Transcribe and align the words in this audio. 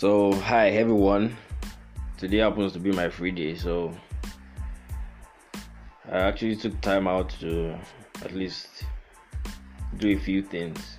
So, 0.00 0.32
hi 0.32 0.70
everyone. 0.70 1.36
Today 2.16 2.38
happens 2.38 2.72
to 2.72 2.78
be 2.78 2.90
my 2.90 3.10
free 3.10 3.32
day, 3.32 3.54
so 3.54 3.94
I 6.10 6.20
actually 6.20 6.56
took 6.56 6.80
time 6.80 7.06
out 7.06 7.28
to 7.40 7.78
at 8.24 8.32
least 8.32 8.84
do 9.98 10.08
a 10.08 10.16
few 10.16 10.40
things. 10.40 10.96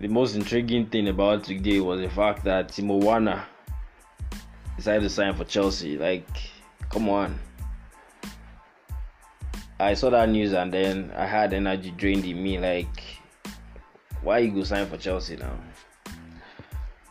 The 0.00 0.08
most 0.08 0.34
intriguing 0.34 0.86
thing 0.86 1.08
about 1.08 1.44
today 1.44 1.78
was 1.80 2.00
the 2.00 2.08
fact 2.08 2.42
that 2.44 2.68
Timo 2.68 3.04
Werner 3.04 3.44
decided 4.78 5.02
to 5.02 5.10
sign 5.10 5.34
for 5.34 5.44
Chelsea. 5.44 5.98
Like, 5.98 6.26
come 6.88 7.10
on. 7.10 7.38
I 9.78 9.92
saw 9.92 10.08
that 10.08 10.30
news 10.30 10.54
and 10.54 10.72
then 10.72 11.12
I 11.14 11.26
had 11.26 11.52
energy 11.52 11.90
drained 11.90 12.24
in 12.24 12.42
me. 12.42 12.58
Like, 12.58 13.20
why 14.22 14.38
you 14.38 14.52
go 14.52 14.64
sign 14.64 14.86
for 14.86 14.96
Chelsea 14.96 15.36
now? 15.36 15.58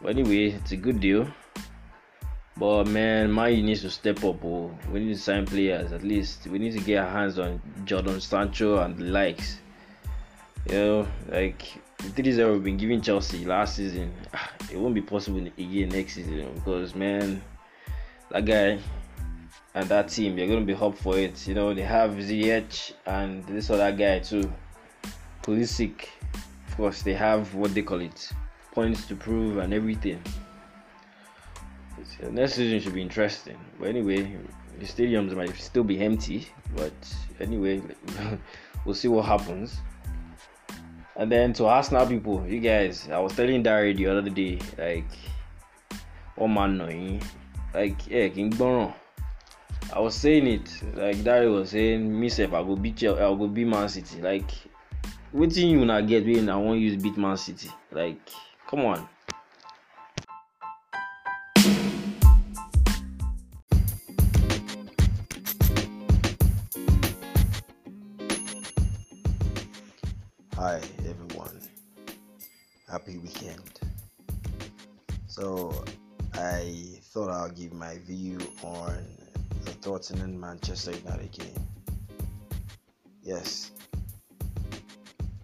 But 0.03 0.17
anyway, 0.17 0.52
it's 0.52 0.73
a 0.73 0.77
good 0.77 0.99
deal. 0.99 1.27
But 2.57 2.88
man, 2.88 3.34
Man 3.34 3.66
needs 3.66 3.81
to 3.81 3.89
step 3.89 4.23
up. 4.23 4.43
Oh. 4.43 4.77
We 4.91 4.99
need 4.99 5.13
to 5.16 5.20
sign 5.20 5.45
players 5.45 5.93
at 5.93 6.03
least. 6.03 6.45
We 6.48 6.59
need 6.59 6.73
to 6.73 6.81
get 6.81 7.03
our 7.03 7.09
hands 7.09 7.39
on 7.39 7.62
Jadon 7.85 8.21
Sancho 8.21 8.79
and 8.79 8.98
the 8.98 9.05
likes. 9.05 9.59
You 10.70 10.76
know, 10.76 11.07
like 11.29 11.63
the 11.98 12.09
3 12.09 12.52
we've 12.52 12.63
been 12.63 12.77
giving 12.77 13.02
Chelsea 13.02 13.45
last 13.45 13.77
season, 13.77 14.13
ah, 14.34 14.52
it 14.71 14.77
won't 14.77 14.93
be 14.93 15.02
possible 15.02 15.39
again 15.39 15.89
next 15.89 16.15
season 16.15 16.51
because 16.55 16.95
man, 16.95 17.41
that 18.29 18.45
guy 18.45 18.79
and 19.73 19.90
that 19.90 20.09
team, 20.09 20.35
they're 20.35 20.48
gonna 20.48 20.62
be 20.62 20.73
up 20.73 20.98
for 20.98 21.17
it. 21.17 21.48
You 21.48 21.54
know, 21.54 21.73
they 21.73 21.81
have 21.81 22.12
Ziyech 22.12 22.93
and 23.05 23.45
this 23.45 23.70
other 23.70 23.91
guy 23.91 24.20
too, 24.20 24.51
Pulisic. 25.41 26.07
Of 26.67 26.77
course, 26.77 27.01
they 27.01 27.13
have 27.13 27.55
what 27.55 27.74
they 27.74 27.81
call 27.81 28.01
it, 28.01 28.31
points 28.74 29.05
to 29.07 29.16
prove 29.16 29.57
and 29.57 29.74
everything. 29.74 30.21
So 32.04 32.27
uh, 32.27 32.32
next 32.32 32.54
season 32.54 32.80
should 32.80 32.93
be 32.93 33.02
interesting. 33.02 33.57
But 33.80 33.90
anyway, 33.90 34.38
the 34.80 34.85
stadiums 34.85 35.35
might 35.35 35.55
still 35.55 35.84
be 35.84 35.99
empty. 35.99 36.48
But 36.76 36.93
anyway, 37.40 37.82
we'll 38.85 38.96
see 38.96 39.07
what 39.07 39.26
happens. 39.26 39.77
And 41.15 41.32
then 41.32 41.54
to 41.54 41.65
Arsenal 41.65 42.07
people, 42.07 42.46
you 42.48 42.60
guys, 42.60 43.07
I 43.10 43.20
was 43.20 43.35
telling 43.35 43.62
Dari 43.62 43.93
the 43.93 44.07
other 44.07 44.30
day, 44.30 44.60
like, 44.77 45.05
oh 46.37 46.48
man, 46.48 46.77
no, 46.77 46.85
eh? 46.85 47.20
like, 47.74 48.08
yeah, 48.08 48.27
King 48.30 48.49
Bono. 48.49 48.96
I 49.93 49.99
was 49.99 50.15
saying 50.15 50.48
it, 50.48 50.71
like 50.96 51.24
Dari 51.24 51.48
was 51.48 51.70
saying, 51.70 52.20
myself, 52.20 52.54
I 52.54 52.63
go 52.63 52.76
beat 52.76 53.04
I 53.04 53.30
go 53.35 53.48
beat 53.48 53.68
Man 53.68 53.87
City. 53.90 54.21
Like, 54.21 54.49
what 55.32 55.55
you 55.55 55.85
not 55.85 56.08
get 56.08 56.26
when 56.26 56.49
I 56.49 56.58
want 56.58 56.80
use 56.80 57.02
beat 57.02 57.18
Man 57.18 57.37
City? 57.37 57.70
Like, 57.91 58.27
come 58.74 58.85
on. 58.85 59.07
Hi 70.56 70.81
everyone, 71.07 71.62
happy 72.90 73.19
weekend. 73.19 73.80
So, 75.28 75.85
I 76.34 76.97
thought 77.03 77.30
I'll 77.30 77.52
give 77.52 77.74
my 77.74 78.00
view 78.00 78.40
on 78.63 79.06
the 79.66 79.74
Tottenham 79.81 80.40
Manchester 80.40 80.94
United 80.94 81.31
game. 81.31 81.68
Yes, 83.22 83.69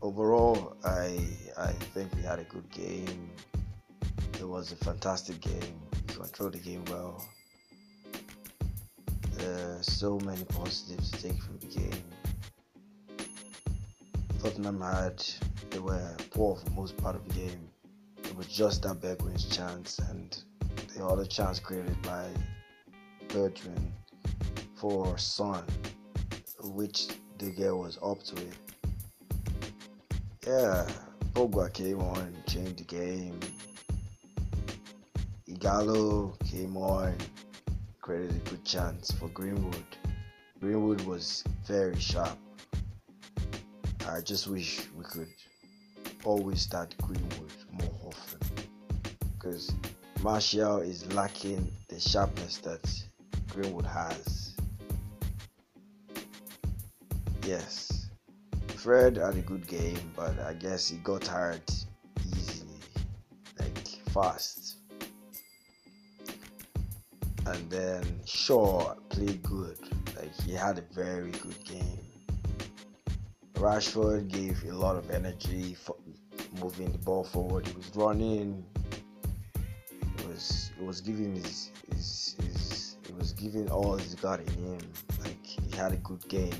overall, 0.01 0.77
I 0.83 1.19
I 1.57 1.71
think 1.93 2.15
we 2.15 2.21
had 2.21 2.39
a 2.39 2.45
good 2.45 2.69
game. 2.71 3.29
It 4.39 4.47
was 4.47 4.71
a 4.71 4.75
fantastic 4.77 5.41
game. 5.41 5.75
We 6.07 6.13
controlled 6.15 6.53
the 6.53 6.59
game 6.59 6.83
well. 6.85 7.25
There 9.33 9.77
so 9.81 10.19
many 10.19 10.43
positives 10.45 11.11
to 11.11 11.21
take 11.21 11.41
from 11.41 11.57
the 11.59 11.67
game 11.67 12.03
Tottenham 14.41 14.79
had, 14.79 15.21
they 15.69 15.79
were 15.79 16.15
poor 16.31 16.55
for 16.55 16.69
most 16.71 16.95
part 16.97 17.15
of 17.15 17.27
the 17.27 17.33
game. 17.33 17.69
It 18.23 18.35
was 18.37 18.47
just 18.47 18.83
that 18.83 19.01
Bergwijn's 19.01 19.53
chance 19.53 19.99
and 19.99 20.37
the 20.95 21.05
other 21.05 21.25
chance 21.25 21.59
created 21.59 22.01
by 22.03 22.29
Bertrand 23.27 23.91
for 24.75 25.17
Son, 25.17 25.65
which 26.63 27.07
the 27.37 27.51
girl 27.51 27.79
was 27.79 27.99
up 28.01 28.23
to 28.23 28.35
it. 28.37 28.53
Yeah, 30.49 30.87
Pogba 31.33 31.71
came 31.71 31.99
on 31.99 32.35
changed 32.47 32.79
the 32.79 32.83
game. 32.83 33.39
Ighalo 35.47 36.33
came 36.49 36.75
on, 36.75 37.13
created 38.01 38.31
a 38.31 38.49
good 38.49 38.65
chance 38.65 39.11
for 39.11 39.27
Greenwood. 39.27 39.85
Greenwood 40.59 41.01
was 41.01 41.43
very 41.67 41.99
sharp 41.99 42.35
I 44.07 44.21
just 44.21 44.47
wish 44.47 44.81
we 44.97 45.03
could 45.03 45.29
always 46.23 46.61
start 46.61 46.95
Greenwood 46.99 47.53
more 47.71 47.93
often 48.05 48.39
because 49.33 49.71
Martial 50.23 50.79
is 50.79 51.13
lacking 51.13 51.71
the 51.89 51.99
sharpness 51.99 52.57
that 52.57 52.91
Greenwood 53.53 53.85
has. 53.85 54.55
Yes, 57.45 57.98
Fred 58.79 59.17
had 59.17 59.35
a 59.35 59.41
good 59.41 59.67
game, 59.67 59.99
but 60.15 60.39
I 60.39 60.53
guess 60.53 60.87
he 60.87 60.97
got 60.99 61.21
tired 61.21 61.61
easily, 62.33 62.79
like 63.59 63.77
fast. 64.13 64.77
And 67.45 67.69
then 67.69 68.21
Shaw 68.23 68.93
played 69.09 69.43
good, 69.43 69.79
like 70.15 70.33
he 70.45 70.53
had 70.53 70.77
a 70.77 70.83
very 70.93 71.31
good 71.31 71.61
game. 71.65 71.99
Rashford 73.55 74.29
gave 74.29 74.63
a 74.63 74.71
lot 74.71 74.95
of 74.95 75.11
energy 75.11 75.73
for 75.73 75.97
moving 76.61 76.89
the 76.93 76.99
ball 76.99 77.25
forward. 77.25 77.67
He 77.67 77.75
was 77.75 77.93
running. 77.95 78.63
It 79.91 80.25
was 80.25 80.71
it 80.79 80.85
was 80.85 81.01
giving 81.01 81.35
his 81.35 81.71
his, 81.91 82.37
his 82.41 82.95
it 83.09 83.17
was 83.17 83.33
giving 83.33 83.69
all 83.69 83.97
he's 83.97 84.15
got 84.15 84.39
in 84.39 84.47
him. 84.53 84.79
Like 85.19 85.45
he 85.45 85.75
had 85.75 85.91
a 85.91 85.97
good 85.97 86.25
game. 86.29 86.55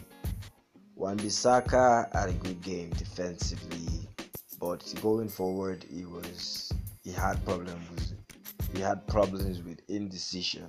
Wan-Bissaka 1.00 2.14
had 2.14 2.28
a 2.28 2.34
good 2.34 2.62
game 2.62 2.90
defensively, 2.90 4.06
but 4.60 4.84
going 5.02 5.30
forward, 5.30 5.86
he 5.90 6.04
was 6.04 6.74
he 7.06 7.12
had 7.14 7.44
problems. 7.46 8.16
He 8.76 8.82
had 8.82 9.08
problems 9.08 9.64
with 9.64 9.80
indecision. 9.88 10.68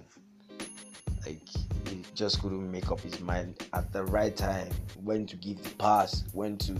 Like 1.26 1.42
he 1.88 2.04
just 2.14 2.40
couldn't 2.40 2.70
make 2.70 2.92
up 2.92 3.00
his 3.00 3.18
mind 3.18 3.66
at 3.72 3.92
the 3.92 4.04
right 4.04 4.36
time 4.36 4.70
when 5.02 5.26
to 5.26 5.34
give 5.34 5.64
the 5.64 5.70
pass, 5.70 6.22
when 6.32 6.56
to 6.58 6.76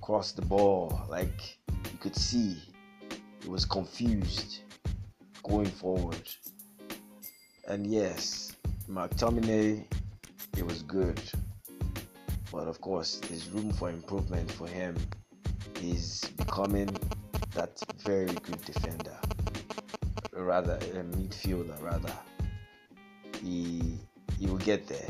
cross 0.00 0.30
the 0.30 0.42
ball. 0.42 1.06
Like 1.08 1.58
you 1.68 1.98
could 1.98 2.14
see, 2.14 2.56
he 3.42 3.48
was 3.48 3.64
confused 3.64 4.60
going 5.42 5.66
forward. 5.66 6.30
And 7.66 7.84
yes, 7.84 8.54
McTominay, 8.88 9.84
it 10.56 10.64
was 10.64 10.82
good. 10.84 11.20
But 12.52 12.66
of 12.66 12.80
course, 12.80 13.20
there's 13.28 13.48
room 13.50 13.72
for 13.72 13.90
improvement 13.90 14.50
for 14.50 14.66
him. 14.66 14.96
He's 15.78 16.24
becoming 16.36 16.88
that 17.54 17.80
very 18.04 18.26
good 18.26 18.60
defender, 18.64 19.16
rather 20.32 20.74
a 20.74 21.02
midfielder, 21.02 21.80
rather. 21.82 22.12
He 23.42 23.98
he 24.38 24.46
will 24.46 24.58
get 24.58 24.86
there. 24.88 25.08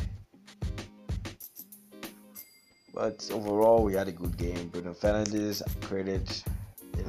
But 2.92 3.30
overall, 3.32 3.84
we 3.84 3.94
had 3.94 4.08
a 4.08 4.12
good 4.12 4.36
game. 4.36 4.68
Bruno 4.68 4.92
Fernandes 4.92 5.62
created 5.82 6.28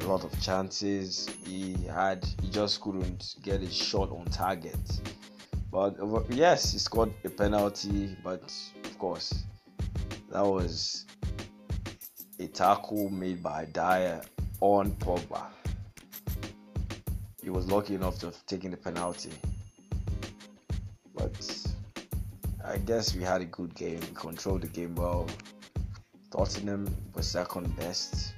a 0.00 0.06
lot 0.06 0.24
of 0.24 0.40
chances. 0.40 1.28
He 1.44 1.74
had 1.92 2.24
he 2.40 2.48
just 2.48 2.80
couldn't 2.80 3.36
get 3.42 3.60
his 3.60 3.74
shot 3.74 4.10
on 4.10 4.24
target. 4.26 5.00
But 5.70 5.96
yes, 6.30 6.72
he 6.72 6.78
scored 6.78 7.12
a 7.24 7.28
penalty. 7.28 8.16
But 8.22 8.52
of 8.84 8.98
course, 8.98 9.44
that 10.32 10.46
was 10.46 11.04
a 12.38 12.46
tackle 12.46 13.10
made 13.10 13.42
by 13.42 13.66
Dier 13.66 14.22
on 14.60 14.92
Pogba. 14.92 15.44
He 17.42 17.50
was 17.50 17.66
lucky 17.66 17.94
enough 17.94 18.18
to 18.20 18.26
have 18.26 18.46
taken 18.46 18.70
the 18.70 18.78
penalty. 18.78 19.32
But 21.14 21.66
I 22.64 22.78
guess 22.78 23.14
we 23.14 23.22
had 23.22 23.42
a 23.42 23.44
good 23.44 23.74
game. 23.74 24.00
We 24.00 24.14
controlled 24.14 24.62
the 24.62 24.68
game 24.68 24.94
well. 24.94 25.28
Tottenham 26.30 26.88
was 27.14 27.28
second 27.28 27.76
best. 27.76 28.32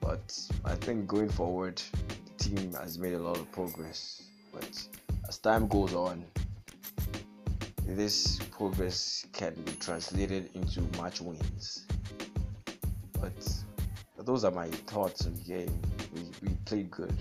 But 0.00 0.40
I 0.64 0.76
think 0.76 1.06
going 1.06 1.28
forward, 1.28 1.82
the 2.24 2.44
team 2.44 2.72
has 2.72 2.98
made 2.98 3.12
a 3.12 3.18
lot 3.18 3.36
of 3.36 3.52
progress. 3.52 4.22
But 4.50 4.82
as 5.28 5.36
time 5.36 5.68
goes 5.68 5.92
on, 5.92 6.24
this 7.96 8.38
progress 8.50 9.26
can 9.32 9.54
be 9.64 9.72
translated 9.72 10.50
into 10.54 10.80
match 11.00 11.20
wins. 11.20 11.86
But 13.20 13.34
those 14.18 14.44
are 14.44 14.50
my 14.50 14.68
thoughts 14.68 15.26
on 15.26 15.34
the 15.34 15.40
game. 15.42 15.82
We, 16.14 16.48
we 16.48 16.54
played 16.64 16.90
good. 16.90 17.14